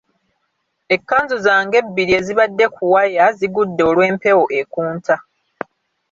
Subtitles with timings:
[0.95, 5.15] Ekkanzu zange ebbiri ezibadde ku waya zigudde olw'empewo ekunta.